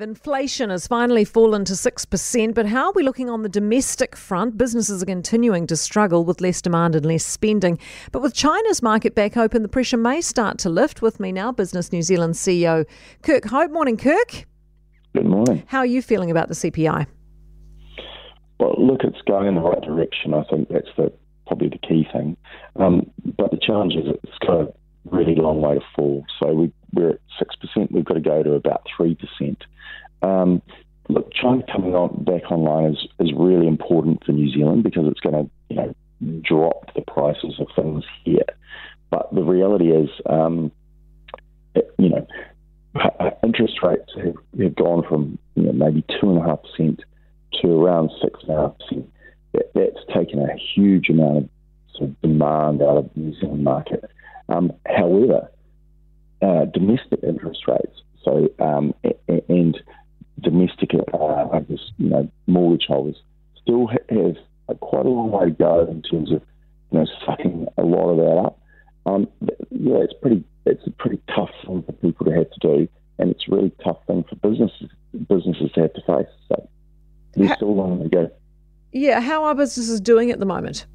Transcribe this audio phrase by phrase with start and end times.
[0.00, 4.56] Inflation has finally fallen to 6%, but how are we looking on the domestic front?
[4.56, 7.80] Businesses are continuing to struggle with less demand and less spending.
[8.12, 11.02] But with China's market back open, the pressure may start to lift.
[11.02, 12.86] With me now, Business New Zealand CEO
[13.22, 13.72] Kirk Hope.
[13.72, 14.46] Morning, Kirk.
[15.14, 15.64] Good morning.
[15.66, 17.06] How are you feeling about the CPI?
[18.60, 20.32] Well, look, it's going in the right direction.
[20.32, 21.12] I think that's the,
[21.48, 22.36] probably the key thing.
[22.76, 24.72] Um, but the challenge is it's got a
[25.10, 26.24] really long way to fall.
[26.38, 27.20] So we, we're at
[27.76, 29.56] 6%, we've got to go to about 3%.
[30.22, 30.62] Um,
[31.08, 35.20] look, China coming on back online is, is really important for New Zealand because it's
[35.20, 35.94] going to, you know,
[36.42, 38.44] drop the prices of things here.
[39.10, 40.70] But the reality is, um,
[41.74, 42.26] it, you know,
[43.42, 47.02] interest rates have, have gone from you know, maybe two and a half percent
[47.60, 49.10] to around six and a half percent.
[49.52, 51.48] That, that's taken a huge amount of
[51.94, 54.04] sort of demand out of the New Zealand market.
[54.48, 55.50] Um, however,
[56.42, 58.94] uh, domestic interest rates, so um,
[59.48, 59.80] and
[60.40, 63.16] domestic, uh, I guess, you know, mortgage holders
[63.60, 64.36] still have
[64.80, 66.42] quite a long way to go in terms of,
[66.90, 68.60] you know, sucking a lot of that up.
[69.06, 69.28] Um,
[69.70, 73.30] yeah, it's pretty, it's a pretty tough thing for people to have to do, and
[73.30, 74.90] it's a really tough thing for businesses
[75.28, 76.34] businesses to have to face.
[76.48, 76.68] So
[77.34, 78.30] there's still a long way to go.
[78.92, 80.86] Yeah, how are businesses doing at the moment?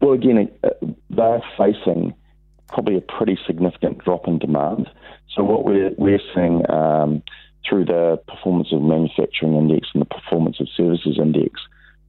[0.00, 0.70] Well, again, uh,
[1.10, 2.14] they're facing
[2.68, 4.88] probably a pretty significant drop in demand.
[5.34, 7.22] So what we're we're seeing um,
[7.68, 11.60] through the performance of manufacturing index and the performance of services index,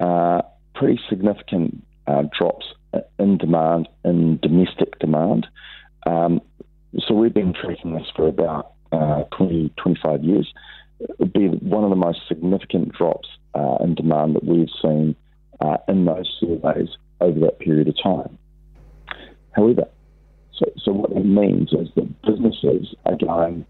[0.00, 0.42] uh,
[0.74, 2.66] pretty significant uh, drops
[3.18, 5.46] in demand in domestic demand.
[6.06, 6.40] Um,
[6.98, 10.52] so we've been tracking this for about uh, 20, 25 years.
[11.00, 15.16] It would be one of the most significant drops uh, in demand that we've seen
[15.60, 16.88] uh, in those surveys
[17.20, 18.38] over that period of time.
[19.52, 19.86] However,
[20.56, 23.66] so, so what it means is that businesses are going,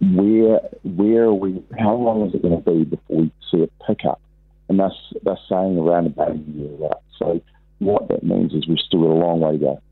[0.00, 1.62] where where are we?
[1.78, 4.20] How long is it going to be before we see a pickup?
[4.68, 7.02] And that's they're saying around about a year out.
[7.18, 7.40] So
[7.78, 9.82] what that means is we've still got a long way to go.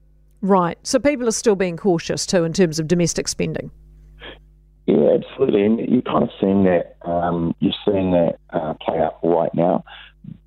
[0.42, 0.78] Right.
[0.82, 3.70] So people are still being cautious too in terms of domestic spending.
[4.86, 5.64] Yeah, absolutely.
[5.64, 6.96] And you're kind of seeing that.
[7.02, 9.84] Um, you're seeing that uh, play out right now.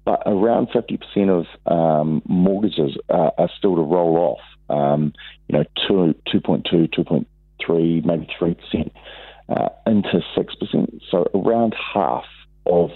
[0.06, 4.40] But around 50% of um, mortgages uh, are still to roll off
[4.70, 5.14] um,
[5.48, 8.90] you know, 2, 2.2, 2.3, maybe 3% uh,
[10.04, 11.02] into 6%.
[11.12, 12.26] So around half
[12.66, 12.92] of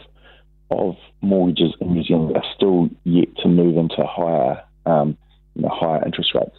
[0.72, 5.16] of mortgages in New Zealand are still yet to move into higher, um,
[5.56, 6.58] you know, higher interest rates.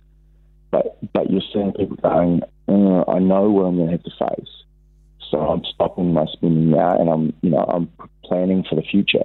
[0.70, 4.10] But but you're seeing people going, uh, I know what I'm going to have to
[4.10, 4.48] face,
[5.30, 7.90] so I'm stopping my spending now, and I'm you know I'm
[8.24, 9.24] planning for the future.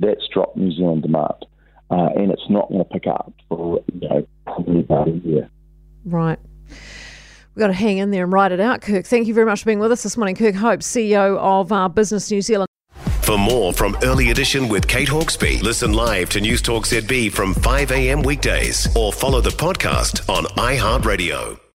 [0.00, 1.46] That's dropped New Zealand demand,
[1.90, 5.50] uh, and it's not going to pick up for you know probably about a year.
[6.04, 6.38] Right.
[7.54, 9.06] We've got to hang in there and write it out, Kirk.
[9.06, 10.34] Thank you very much for being with us this morning.
[10.34, 12.68] Kirk Hope, CEO of uh, Business New Zealand.
[13.22, 17.54] For more from Early Edition with Kate Hawkesby, listen live to News Talk ZB from
[17.54, 18.22] 5 a.m.
[18.22, 21.63] weekdays or follow the podcast on iHeartRadio.